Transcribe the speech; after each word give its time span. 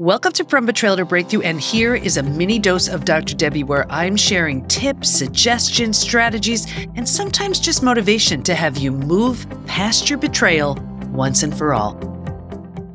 Welcome 0.00 0.32
to 0.32 0.44
From 0.46 0.66
Betrayal 0.66 0.96
to 0.96 1.04
Breakthrough, 1.04 1.42
and 1.42 1.60
here 1.60 1.94
is 1.94 2.16
a 2.16 2.22
mini 2.24 2.58
dose 2.58 2.88
of 2.88 3.04
Dr. 3.04 3.36
Debi 3.36 3.64
where 3.64 3.86
I'm 3.92 4.16
sharing 4.16 4.66
tips, 4.66 5.08
suggestions, 5.08 5.96
strategies, 5.96 6.66
and 6.96 7.08
sometimes 7.08 7.60
just 7.60 7.80
motivation 7.80 8.42
to 8.42 8.56
have 8.56 8.76
you 8.76 8.90
move 8.90 9.46
past 9.66 10.10
your 10.10 10.18
betrayal 10.18 10.74
once 11.10 11.44
and 11.44 11.56
for 11.56 11.72
all. 11.72 11.94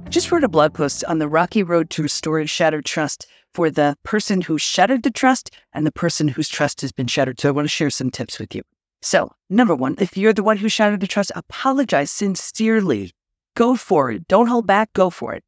Just 0.10 0.30
wrote 0.30 0.44
a 0.44 0.50
blog 0.50 0.74
post 0.74 1.06
on 1.06 1.20
the 1.20 1.30
rocky 1.30 1.64
road 1.64 1.90
to 1.92 2.04
restoring 2.04 2.48
shattered 2.48 2.84
trust 2.84 3.28
for 3.54 3.72
the 3.72 3.96
person 4.04 4.42
who 4.42 4.58
shattered 4.58 5.04
the 5.04 5.10
trust 5.10 5.52
and 5.72 5.88
the 5.88 5.94
person 5.94 6.28
whose 6.28 6.50
trust 6.50 6.82
has 6.82 6.92
been 6.92 7.08
shattered. 7.08 7.40
So 7.40 7.48
I 7.48 7.54
want 7.54 7.64
to 7.64 7.70
share 7.70 7.90
some 7.90 8.12
tips 8.12 8.40
with 8.40 8.54
you. 8.54 8.64
So, 9.02 9.32
number 9.50 9.74
one, 9.74 9.96
if 10.00 10.18
you're 10.18 10.34
the 10.34 10.44
one 10.44 10.58
who 10.58 10.68
shattered 10.68 11.00
the 11.00 11.08
trust, 11.08 11.32
apologize 11.34 12.12
sincerely. 12.12 13.14
Go 13.56 13.78
for 13.78 14.12
it. 14.12 14.28
Don't 14.28 14.48
hold 14.48 14.68
back. 14.68 14.92
Go 14.92 15.10
for 15.10 15.34
it. 15.34 15.46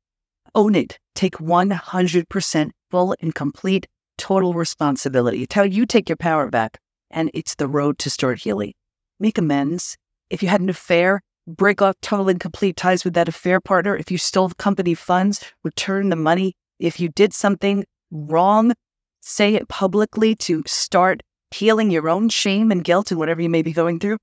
Own 0.54 0.76
it. 0.76 1.00
Take 1.16 1.36
100% 1.36 2.72
full 2.90 3.16
and 3.22 3.34
complete 3.34 3.88
total 4.18 4.54
responsibility. 4.54 5.44
It's 5.44 5.55
how 5.55 5.64
you 5.64 5.86
take 5.86 6.09
your 6.09 6.18
power 6.18 6.50
back. 6.50 6.80
And 7.09 7.32
it's 7.34 7.55
the 7.55 7.68
road 7.68 7.98
to 8.00 8.09
start 8.09 8.40
healing. 8.40 8.73
Make 9.20 9.38
amends. 9.38 9.98
If 10.30 10.42
you 10.42 10.50
had 10.50 10.62
an 10.62 10.70
affair, 10.70 11.22
break 11.48 11.82
off 11.82 11.95
total 12.02 12.30
and 12.30 12.40
complete 12.40 12.76
ties 12.78 13.04
with 13.04 13.14
that 13.14 13.28
affair 13.28 13.59
partner. 13.59 13.95
If 13.95 14.12
you 14.12 14.18
stole 14.18 14.50
company 14.52 14.94
funds, 14.94 15.44
return 15.64 16.09
the 16.09 16.16
money. 16.16 16.54
If 16.80 17.00
you 17.00 17.09
did 17.09 17.34
something 17.34 17.86
wrong, 18.12 18.73
say 19.22 19.56
it 19.56 19.70
publicly 19.70 20.36
to 20.36 20.64
start 20.66 21.22
healing 21.52 21.92
your 21.92 22.09
own 22.09 22.30
shame 22.30 22.72
and 22.72 22.84
guilt 22.84 23.12
and 23.12 23.20
whatever 23.20 23.42
you 23.42 23.50
may 23.50 23.62
be 23.62 23.73
going 23.73 24.00
through. 24.00 24.18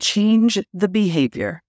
Change 0.00 0.58
the 0.72 0.88
behavior. 0.88 1.62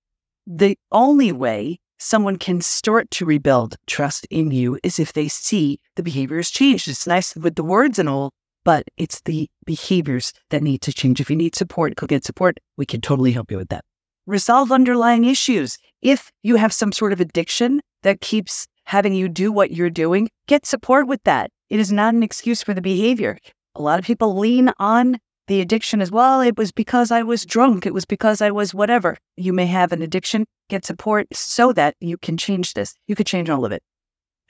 The 0.46 0.78
only 0.92 1.32
way 1.32 1.80
someone 2.00 2.38
can 2.38 2.62
start 2.62 3.12
to 3.12 3.26
rebuild 3.26 3.76
trust 3.86 4.26
in 4.30 4.52
you 4.52 4.80
is 4.84 5.00
if 5.00 5.14
they 5.14 5.28
see 5.28 5.80
the 5.96 6.04
behavior 6.04 6.38
has 6.38 6.50
changed. 6.50 6.88
It's 6.88 7.06
nice 7.06 7.36
with 7.36 7.56
the 7.56 7.64
words 7.64 8.00
and 8.00 8.10
all, 8.10 8.32
but 8.64 8.86
it's 8.98 9.22
the 9.22 9.50
behaviors 9.66 10.34
that 10.50 10.64
need 10.64 10.82
to 10.82 10.94
change. 10.94 11.20
If 11.20 11.30
you 11.30 11.36
need 11.36 11.56
support, 11.56 11.96
go 11.96 12.08
get 12.08 12.26
support. 12.26 12.60
We 12.78 12.86
can 12.86 13.02
totally 13.02 13.32
help 13.32 13.52
you 13.52 13.58
with 13.58 13.70
that. 13.70 13.84
Resolve 14.26 14.72
underlying 14.72 15.26
issues. 15.26 15.78
If 16.02 16.32
you 16.44 16.56
have 16.56 16.74
some 16.74 16.92
sort 16.92 17.14
of 17.14 17.20
addiction 17.20 17.82
that 18.04 18.22
keeps 18.22 18.68
having 18.86 19.14
you 19.14 19.28
do 19.28 19.52
what 19.52 19.72
you're 19.72 19.90
doing, 19.90 20.30
get 20.48 20.66
support 20.66 21.08
with 21.08 21.24
that. 21.24 21.52
It 21.70 21.80
is 21.80 21.92
not 21.92 22.14
an 22.14 22.24
excuse 22.24 22.64
for 22.64 22.74
the 22.74 22.82
behavior. 22.82 23.38
A 23.76 23.82
lot 23.82 24.00
of 24.00 24.06
people 24.06 24.38
lean 24.38 24.72
on 24.80 25.20
the 25.50 25.62
addiction 25.62 26.00
as 26.00 26.12
well. 26.12 26.42
It 26.42 26.58
was 26.58 26.72
because 26.72 27.10
I 27.10 27.24
was 27.24 27.44
drunk. 27.44 27.88
It 27.88 27.94
was 27.94 28.06
because 28.06 28.40
I 28.40 28.52
was 28.52 28.74
whatever. 28.74 29.18
You 29.36 29.52
may 29.52 29.66
have 29.66 29.92
an 29.92 30.04
addiction, 30.04 30.46
get 30.70 30.86
support 30.86 31.28
so 31.34 31.74
that 31.74 31.96
you 32.00 32.18
can 32.20 32.38
change 32.38 32.76
this. 32.76 32.94
You 33.08 33.16
could 33.16 33.26
change 33.26 33.50
all 33.50 33.66
of 33.66 33.72
it. 33.72 33.82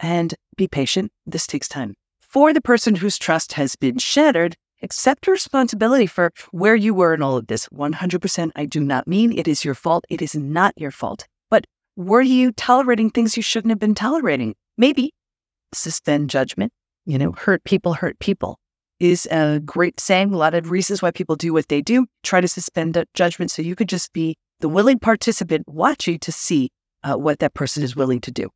And 0.01 0.35
be 0.57 0.67
patient. 0.67 1.11
This 1.25 1.47
takes 1.47 1.69
time. 1.69 1.95
For 2.19 2.53
the 2.53 2.61
person 2.61 2.95
whose 2.95 3.17
trust 3.17 3.53
has 3.53 3.77
been 3.77 3.97
shattered, 3.97 4.57
accept 4.83 5.27
responsibility 5.27 6.05
for 6.05 6.33
where 6.51 6.75
you 6.75 6.93
were 6.93 7.13
in 7.13 7.23
all 7.23 7.37
of 7.37 7.47
this. 7.47 7.67
100%. 7.69 8.51
I 8.57 8.65
do 8.65 8.81
not 8.81 9.07
mean 9.07 9.31
it 9.31 9.47
is 9.47 9.63
your 9.63 9.75
fault. 9.75 10.03
It 10.09 10.21
is 10.21 10.35
not 10.35 10.73
your 10.75 10.91
fault. 10.91 11.27
But 11.49 11.65
were 11.95 12.21
you 12.21 12.51
tolerating 12.51 13.09
things 13.09 13.37
you 13.37 13.43
shouldn't 13.43 13.71
have 13.71 13.79
been 13.79 13.95
tolerating? 13.95 14.53
Maybe 14.77 15.13
suspend 15.73 16.29
judgment. 16.29 16.73
You 17.05 17.17
know, 17.17 17.31
hurt 17.31 17.63
people 17.63 17.93
hurt 17.93 18.19
people 18.19 18.58
is 18.99 19.27
a 19.27 19.59
great 19.59 19.99
saying. 19.99 20.33
A 20.33 20.37
lot 20.37 20.53
of 20.53 20.71
reasons 20.71 21.01
why 21.01 21.11
people 21.11 21.35
do 21.35 21.53
what 21.53 21.67
they 21.67 21.81
do. 21.81 22.05
Try 22.23 22.41
to 22.41 22.47
suspend 22.47 23.03
judgment 23.13 23.51
so 23.51 23.61
you 23.61 23.75
could 23.75 23.89
just 23.89 24.13
be 24.13 24.35
the 24.59 24.69
willing 24.69 24.99
participant 24.99 25.67
watching 25.67 26.19
to 26.19 26.31
see 26.31 26.69
uh, 27.03 27.15
what 27.15 27.39
that 27.39 27.53
person 27.53 27.83
is 27.83 27.95
willing 27.95 28.21
to 28.21 28.31
do. 28.31 28.49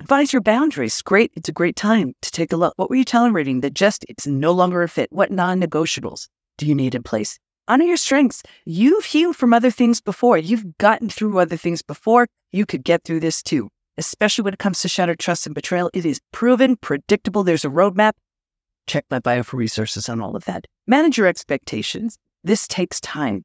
Advise 0.00 0.32
your 0.32 0.42
boundaries. 0.42 1.00
Great. 1.02 1.30
It's 1.36 1.48
a 1.48 1.52
great 1.52 1.76
time 1.76 2.14
to 2.22 2.30
take 2.30 2.52
a 2.52 2.56
look. 2.56 2.72
What 2.76 2.90
were 2.90 2.96
you 2.96 3.04
tolerating 3.04 3.60
that 3.60 3.74
just 3.74 4.04
it's 4.08 4.26
no 4.26 4.52
longer 4.52 4.82
a 4.82 4.88
fit? 4.88 5.12
What 5.12 5.30
non 5.30 5.60
negotiables 5.60 6.28
do 6.58 6.66
you 6.66 6.74
need 6.74 6.94
in 6.94 7.02
place? 7.02 7.38
Honor 7.68 7.84
your 7.84 7.96
strengths. 7.96 8.42
You've 8.64 9.04
healed 9.04 9.36
from 9.36 9.54
other 9.54 9.70
things 9.70 10.00
before. 10.00 10.36
You've 10.38 10.76
gotten 10.78 11.08
through 11.08 11.38
other 11.38 11.56
things 11.56 11.82
before. 11.82 12.26
You 12.50 12.66
could 12.66 12.82
get 12.82 13.04
through 13.04 13.20
this 13.20 13.42
too, 13.42 13.68
especially 13.96 14.42
when 14.42 14.54
it 14.54 14.58
comes 14.58 14.82
to 14.82 14.88
shattered 14.88 15.20
trust 15.20 15.46
and 15.46 15.54
betrayal. 15.54 15.88
It 15.94 16.04
is 16.04 16.20
proven, 16.32 16.76
predictable. 16.76 17.44
There's 17.44 17.64
a 17.64 17.68
roadmap. 17.68 18.12
Check 18.86 19.04
my 19.10 19.18
bio 19.18 19.42
for 19.42 19.56
resources 19.56 20.08
on 20.08 20.20
all 20.20 20.36
of 20.36 20.44
that. 20.44 20.66
Manage 20.86 21.18
your 21.18 21.26
expectations. 21.26 22.18
This 22.44 22.66
takes 22.66 23.00
time 23.00 23.44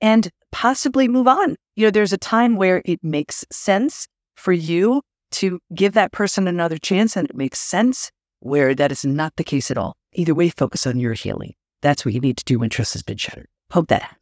and 0.00 0.30
possibly 0.52 1.08
move 1.08 1.28
on. 1.28 1.56
You 1.76 1.86
know, 1.86 1.90
there's 1.90 2.12
a 2.12 2.18
time 2.18 2.56
where 2.56 2.82
it 2.84 3.00
makes 3.02 3.44
sense 3.50 4.08
for 4.36 4.52
you 4.52 5.02
to 5.32 5.60
give 5.74 5.92
that 5.92 6.12
person 6.12 6.48
another 6.48 6.78
chance 6.78 7.16
and 7.16 7.28
it 7.28 7.36
makes 7.36 7.58
sense 7.58 8.10
where 8.40 8.74
that 8.74 8.92
is 8.92 9.04
not 9.04 9.36
the 9.36 9.44
case 9.44 9.70
at 9.70 9.78
all. 9.78 9.94
Either 10.14 10.34
way, 10.34 10.48
focus 10.48 10.86
on 10.86 10.98
your 10.98 11.12
healing. 11.12 11.54
That's 11.82 12.04
what 12.04 12.14
you 12.14 12.20
need 12.20 12.36
to 12.38 12.44
do 12.44 12.58
when 12.58 12.70
trust 12.70 12.94
has 12.94 13.02
been 13.02 13.18
shattered. 13.18 13.46
Hope 13.70 13.88
that 13.88 14.02
happens. 14.02 14.18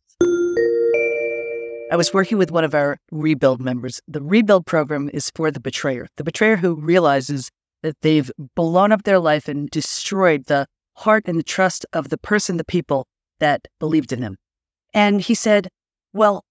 I 1.93 1.95
was 1.95 2.13
working 2.13 2.37
with 2.37 2.51
one 2.51 2.65
of 2.65 2.75
our 2.75 2.99
rebuild 3.13 3.61
members. 3.61 4.01
The 4.09 4.21
rebuild 4.21 4.67
program 4.67 5.09
is 5.15 5.31
for 5.37 5.53
the 5.53 5.61
betrayer, 5.61 6.09
the 6.17 6.25
betrayer 6.25 6.57
who 6.57 6.75
realizes 6.75 7.51
that 7.83 8.01
they've 8.03 8.31
blown 8.55 8.93
up 8.93 9.05
their 9.05 9.19
life 9.19 9.49
and 9.49 9.69
destroyed 9.71 10.47
the 10.47 10.67
heart 10.95 11.25
and 11.27 11.39
the 11.39 11.45
trust 11.45 11.87
of 11.93 12.09
the 12.09 12.19
person, 12.19 12.57
the 12.57 12.65
people 12.65 13.07
that 13.39 13.67
believed 13.79 14.13
in 14.13 14.21
them. 14.21 14.37
And 14.95 15.21
he 15.21 15.35
said, 15.35 15.69
Well, 16.13 16.45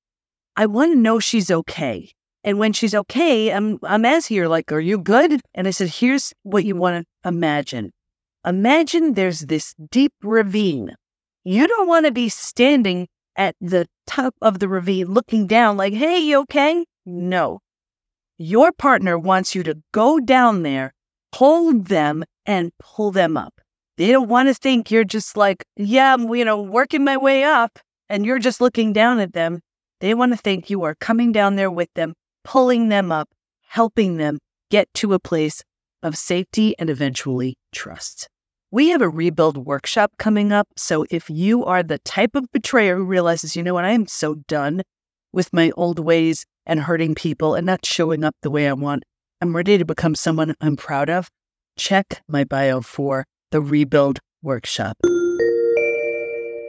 I 0.55 0.65
want 0.67 0.93
to 0.93 0.99
know 0.99 1.19
she's 1.19 1.51
okay. 1.51 2.11
And 2.45 2.59
when 2.59 2.73
she's 2.73 2.93
okay, 2.93 3.51
I'm 3.51 3.79
I'm 3.81 4.05
as 4.05 4.27
here, 4.27 4.47
like, 4.47 4.71
are 4.71 4.79
you 4.79 4.99
good? 4.99 5.41
And 5.55 5.67
I 5.67 5.71
said, 5.71 5.89
here's 5.89 6.31
what 6.43 6.63
you 6.63 6.75
want 6.75 7.03
to 7.03 7.29
imagine. 7.29 7.91
Imagine 8.45 9.15
there's 9.15 9.39
this 9.39 9.73
deep 9.89 10.13
ravine. 10.21 10.93
You 11.43 11.67
don't 11.67 11.87
want 11.87 12.05
to 12.05 12.11
be 12.11 12.29
standing 12.29 13.07
at 13.35 13.55
the 13.59 13.87
top 14.05 14.35
of 14.41 14.59
the 14.59 14.69
ravine 14.69 15.07
looking 15.07 15.47
down 15.47 15.75
like, 15.75 15.93
hey, 15.93 16.19
you 16.19 16.41
okay? 16.41 16.85
No. 17.05 17.59
Your 18.37 18.71
partner 18.71 19.17
wants 19.17 19.55
you 19.55 19.63
to 19.63 19.81
go 19.91 20.19
down 20.19 20.61
there, 20.61 20.93
hold 21.35 21.87
them, 21.87 22.23
and 22.45 22.71
pull 22.79 23.11
them 23.11 23.35
up. 23.35 23.53
They 23.97 24.11
don't 24.11 24.29
want 24.29 24.49
to 24.49 24.53
think 24.53 24.89
you're 24.89 25.03
just 25.03 25.35
like, 25.35 25.65
yeah, 25.75 26.13
I'm, 26.13 26.33
you 26.33 26.45
know, 26.45 26.61
working 26.61 27.03
my 27.03 27.17
way 27.17 27.43
up 27.43 27.79
and 28.09 28.25
you're 28.25 28.39
just 28.39 28.61
looking 28.61 28.93
down 28.93 29.19
at 29.19 29.33
them. 29.33 29.59
They 29.99 30.13
want 30.13 30.33
to 30.33 30.37
think 30.37 30.69
you 30.69 30.83
are 30.83 30.95
coming 30.95 31.31
down 31.31 31.55
there 31.55 31.71
with 31.71 31.89
them, 31.95 32.13
pulling 32.43 32.89
them 32.89 33.11
up, 33.11 33.29
helping 33.67 34.17
them 34.17 34.39
get 34.69 34.87
to 34.95 35.13
a 35.13 35.19
place 35.19 35.61
of 36.03 36.17
safety 36.17 36.75
and 36.77 36.89
eventually 36.89 37.57
trust. 37.73 38.27
We 38.71 38.89
have 38.89 39.01
a 39.01 39.09
rebuild 39.09 39.57
workshop 39.57 40.11
coming 40.17 40.51
up. 40.51 40.67
So 40.77 41.05
if 41.09 41.29
you 41.29 41.65
are 41.65 41.83
the 41.83 41.99
type 41.99 42.35
of 42.35 42.51
betrayer 42.51 42.97
who 42.97 43.05
realizes, 43.05 43.55
you 43.55 43.63
know 43.63 43.73
what, 43.73 43.85
I 43.85 43.91
am 43.91 44.07
so 44.07 44.35
done 44.47 44.83
with 45.31 45.53
my 45.53 45.71
old 45.75 45.99
ways 45.99 46.45
and 46.65 46.79
hurting 46.79 47.15
people 47.15 47.55
and 47.55 47.65
not 47.65 47.85
showing 47.85 48.23
up 48.23 48.35
the 48.41 48.51
way 48.51 48.67
I 48.67 48.73
want, 48.73 49.03
I'm 49.41 49.55
ready 49.55 49.77
to 49.77 49.85
become 49.85 50.15
someone 50.15 50.55
I'm 50.61 50.77
proud 50.77 51.09
of, 51.09 51.29
check 51.77 52.21
my 52.27 52.45
bio 52.45 52.79
for 52.81 53.25
the 53.51 53.61
rebuild 53.61 54.19
workshop. 54.41 54.97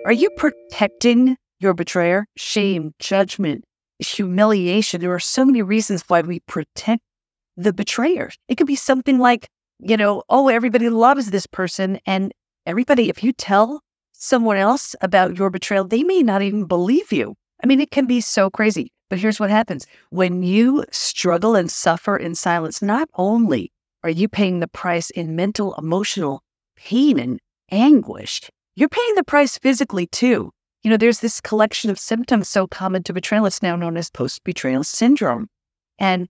Are 0.05 0.13
you 0.13 0.31
protecting 0.37 1.37
your 1.61 1.75
betrayer? 1.75 2.27
Shame, 2.37 2.93
judgment, 2.99 3.65
humiliation. 4.01 5.01
There 5.01 5.15
are 5.15 5.21
so 5.21 5.45
many 5.45 5.63
reasons 5.63 6.03
why 6.09 6.23
we 6.23 6.41
protect 6.41 7.03
the 7.57 7.73
betrayer. 7.73 8.31
It 8.49 8.57
could 8.57 8.67
be 8.67 8.77
something 8.77 9.19
like, 9.19 9.49
you 9.79 9.97
know, 9.97 10.23
oh, 10.29 10.49
everybody 10.49 10.89
loves 10.89 11.31
this 11.31 11.47
person. 11.47 12.01
And 12.05 12.33
everybody, 12.67 13.09
if 13.09 13.23
you 13.23 13.33
tell 13.33 13.81
someone 14.13 14.57
else 14.57 14.97
about 15.01 15.39
your 15.39 15.51
betrayal, 15.51 15.85
they 15.85 16.03
may 16.03 16.23
not 16.23 16.43
even 16.43 16.67
believe 16.67 17.13
you. 17.13 17.37
I 17.63 17.67
mean, 17.67 17.81
it 17.81 17.91
can 17.91 18.07
be 18.07 18.21
so 18.21 18.51
crazy. 18.51 18.93
But 19.09 19.21
here's 19.21 19.39
what 19.39 19.51
happens 19.51 19.87
when 20.11 20.43
you 20.43 20.85
struggle 20.91 21.55
and 21.55 21.71
suffer 21.71 22.17
in 22.17 22.35
silence, 22.35 22.83
not 22.83 23.09
only 23.15 23.73
are 24.03 24.11
you 24.11 24.29
paying 24.29 24.61
the 24.61 24.69
price 24.69 25.11
in 25.11 25.37
mental, 25.37 25.75
emotional 25.77 26.43
pain 26.77 27.19
and 27.19 27.41
anguish, 27.71 28.43
you're 28.75 28.89
paying 28.89 29.15
the 29.15 29.25
price 29.25 29.59
physically 29.59 30.07
too. 30.07 30.51
You 30.83 30.91
know, 30.91 30.97
there's 30.97 31.21
this 31.21 31.41
collection 31.41 31.91
of 31.91 31.99
symptoms 31.99 32.49
so 32.49 32.67
common 32.67 33.03
to 33.05 33.13
betrayal. 33.13 33.47
It's 33.47 33.63
now 33.63 33.77
known 33.77 33.97
as 33.97 34.11
post 34.11 34.45
betrayal 34.45 34.85
syndrome. 34.85 35.49
And 35.99 36.29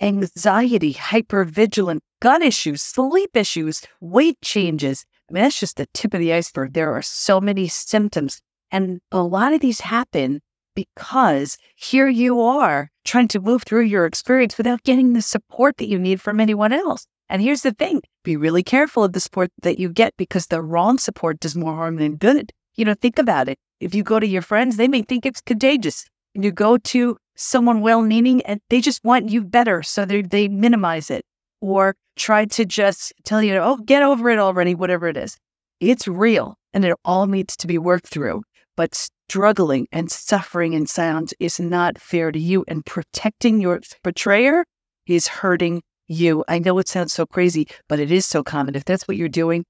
anxiety, 0.00 0.94
hypervigilant, 0.94 2.00
gut 2.20 2.42
issues, 2.42 2.82
sleep 2.82 3.36
issues, 3.36 3.82
weight 4.00 4.40
changes. 4.42 5.04
I 5.28 5.34
mean, 5.34 5.42
that's 5.42 5.60
just 5.60 5.76
the 5.76 5.86
tip 5.92 6.14
of 6.14 6.20
the 6.20 6.32
iceberg. 6.32 6.72
There 6.72 6.92
are 6.94 7.02
so 7.02 7.40
many 7.40 7.68
symptoms. 7.68 8.40
And 8.70 9.00
a 9.10 9.22
lot 9.22 9.52
of 9.52 9.60
these 9.60 9.80
happen 9.80 10.40
because 10.74 11.56
here 11.76 12.08
you 12.08 12.40
are 12.40 12.90
trying 13.04 13.28
to 13.28 13.40
move 13.40 13.62
through 13.62 13.82
your 13.84 14.06
experience 14.06 14.56
without 14.58 14.82
getting 14.82 15.12
the 15.12 15.22
support 15.22 15.76
that 15.78 15.88
you 15.88 15.98
need 15.98 16.20
from 16.20 16.40
anyone 16.40 16.72
else. 16.72 17.06
And 17.28 17.42
here's 17.42 17.62
the 17.62 17.72
thing 17.72 18.02
be 18.24 18.36
really 18.36 18.62
careful 18.62 19.04
of 19.04 19.12
the 19.12 19.20
support 19.20 19.50
that 19.62 19.78
you 19.78 19.88
get 19.88 20.14
because 20.16 20.46
the 20.46 20.62
wrong 20.62 20.98
support 20.98 21.40
does 21.40 21.56
more 21.56 21.74
harm 21.74 21.96
than 21.96 22.16
good. 22.16 22.52
You 22.76 22.84
know, 22.84 22.94
think 22.94 23.18
about 23.18 23.48
it. 23.48 23.58
If 23.80 23.94
you 23.94 24.02
go 24.02 24.20
to 24.20 24.26
your 24.26 24.42
friends, 24.42 24.76
they 24.76 24.88
may 24.88 25.02
think 25.02 25.26
it's 25.26 25.40
contagious. 25.40 26.04
You 26.34 26.50
go 26.52 26.76
to 26.78 27.16
someone 27.36 27.80
well 27.80 28.02
meaning 28.02 28.42
and 28.42 28.60
they 28.70 28.80
just 28.80 29.02
want 29.04 29.30
you 29.30 29.42
better. 29.42 29.82
So 29.82 30.04
they, 30.04 30.22
they 30.22 30.48
minimize 30.48 31.10
it. 31.10 31.24
or 31.62 31.94
try 32.16 32.44
to 32.44 32.64
just 32.64 33.12
tell 33.24 33.42
you, 33.42 33.56
oh, 33.56 33.76
get 33.78 34.02
over 34.02 34.28
it 34.28 34.38
already, 34.38 34.74
whatever 34.74 35.08
it 35.08 35.16
is. 35.16 35.36
It's 35.80 36.06
real 36.06 36.56
and 36.74 36.84
it 36.84 36.94
all 37.04 37.26
needs 37.26 37.56
to 37.58 37.66
be 37.66 37.78
worked 37.78 38.06
through. 38.08 38.42
But 38.76 38.94
struggling 39.28 39.86
and 39.92 40.10
suffering 40.10 40.72
in 40.72 40.86
silence 40.86 41.34
is 41.38 41.60
not 41.60 41.98
fair 41.98 42.32
to 42.32 42.38
you. 42.38 42.64
And 42.68 42.84
protecting 42.84 43.60
your 43.60 43.80
betrayer 44.02 44.64
is 45.06 45.28
hurting 45.28 45.82
you. 46.08 46.44
I 46.48 46.58
know 46.58 46.78
it 46.78 46.88
sounds 46.88 47.12
so 47.12 47.26
crazy, 47.26 47.68
but 47.88 48.00
it 48.00 48.10
is 48.10 48.26
so 48.26 48.42
common. 48.42 48.74
If 48.74 48.84
that's 48.84 49.06
what 49.06 49.16
you're 49.16 49.28
doing, 49.28 49.64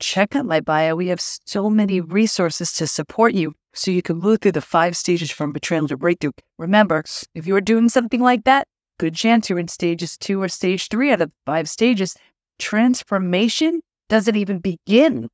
check 0.00 0.36
out 0.36 0.46
my 0.46 0.60
bio. 0.60 0.94
We 0.94 1.08
have 1.08 1.20
so 1.20 1.70
many 1.70 2.00
resources 2.00 2.72
to 2.74 2.86
support 2.86 3.34
you 3.34 3.54
so 3.74 3.90
you 3.90 4.02
can 4.02 4.18
move 4.18 4.40
through 4.40 4.52
the 4.52 4.60
five 4.60 4.96
stages 4.96 5.30
from 5.30 5.52
betrayal 5.52 5.88
to 5.88 5.96
breakthrough. 5.96 6.32
Remember, 6.58 7.04
if 7.34 7.46
you're 7.46 7.60
doing 7.60 7.88
something 7.88 8.20
like 8.20 8.44
that, 8.44 8.66
good 8.98 9.14
chance 9.14 9.50
you're 9.50 9.58
in 9.58 9.68
stages 9.68 10.16
two 10.16 10.40
or 10.40 10.48
stage 10.48 10.88
three 10.88 11.12
out 11.12 11.20
of 11.20 11.30
five 11.44 11.68
stages. 11.68 12.16
Transformation 12.58 13.80
doesn't 14.08 14.36
even 14.36 14.58
begin 14.58 15.28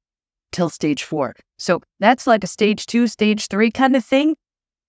till 0.52 0.70
stage 0.70 1.02
four. 1.02 1.34
So 1.58 1.80
that's 2.00 2.26
like 2.26 2.44
a 2.44 2.46
stage 2.46 2.86
two, 2.86 3.06
stage 3.06 3.48
three 3.48 3.70
kind 3.70 3.96
of 3.96 4.04
thing. 4.04 4.36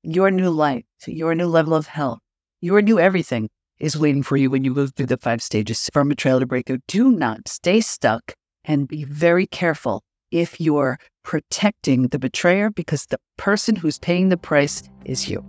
Your 0.04 0.30
new 0.30 0.50
life, 0.50 0.83
your 1.07 1.33
new 1.33 1.48
level 1.48 1.74
of 1.74 1.88
health, 1.88 2.19
your 2.62 2.81
new 2.81 3.00
everything 3.00 3.50
is 3.80 3.98
waiting 3.98 4.24
for 4.24 4.38
you 4.38 4.50
when 4.50 4.63
you 4.63 4.74
move 4.74 4.94
through 4.95 5.07
the 5.07 5.18
five 5.18 5.42
stages 5.42 5.89
from 5.92 6.10
betrayal 6.10 6.39
to 6.39 6.45
breakthrough. 6.45 6.80
Do 6.88 7.12
not 7.12 7.48
stay 7.48 7.81
stuck 7.81 8.33
and 8.65 8.88
be 8.88 9.04
very 9.04 9.48
careful 9.48 10.04
if 10.31 10.60
you're 10.60 10.98
protecting 11.24 12.07
the 12.07 12.19
betrayer 12.19 12.69
because 12.69 13.06
the 13.06 13.19
person 13.38 13.75
who's 13.75 14.00
paying 14.00 14.30
the 14.30 14.38
price 14.38 14.83
is 15.06 15.30
you. 15.30 15.44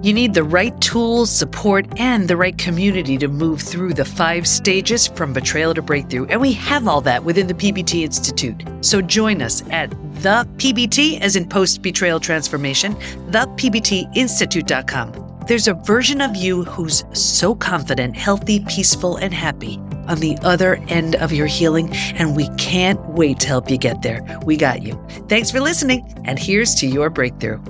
You 0.00 0.12
need 0.12 0.32
the 0.32 0.44
right 0.44 0.80
tools, 0.80 1.28
support, 1.28 1.86
and 1.98 2.28
the 2.28 2.36
right 2.36 2.56
community 2.56 3.18
to 3.18 3.26
move 3.26 3.60
through 3.60 3.94
the 3.94 4.04
five 4.04 4.46
stages 4.46 5.08
from 5.08 5.32
betrayal 5.32 5.74
to 5.74 5.82
breakthrough. 5.82 6.26
And 6.26 6.40
we 6.40 6.52
have 6.52 6.86
all 6.86 7.00
that 7.00 7.24
within 7.24 7.48
the 7.48 7.54
PBT 7.54 8.02
Institute. 8.02 8.62
So 8.80 9.02
join 9.02 9.42
us 9.42 9.64
at 9.70 9.90
the 10.22 10.48
PBT, 10.56 11.20
as 11.20 11.34
in 11.34 11.48
post 11.48 11.82
betrayal 11.82 12.20
transformation, 12.20 12.94
thepbtinstitute.com. 13.30 15.24
There's 15.48 15.66
a 15.66 15.74
version 15.74 16.20
of 16.20 16.36
you 16.36 16.62
who's 16.64 17.04
so 17.12 17.56
confident, 17.56 18.14
healthy, 18.16 18.60
peaceful, 18.68 19.16
and 19.16 19.34
happy 19.34 19.80
on 20.06 20.20
the 20.20 20.38
other 20.42 20.76
end 20.88 21.16
of 21.16 21.32
your 21.32 21.46
healing, 21.46 21.92
and 22.14 22.36
we 22.36 22.48
can't 22.56 23.00
wait 23.08 23.40
to 23.40 23.48
help 23.48 23.68
you 23.68 23.78
get 23.78 24.02
there. 24.02 24.22
We 24.44 24.56
got 24.56 24.82
you. 24.82 24.94
Thanks 25.28 25.50
for 25.50 25.58
listening, 25.60 26.14
and 26.24 26.38
here's 26.38 26.74
to 26.76 26.86
your 26.86 27.10
breakthrough. 27.10 27.60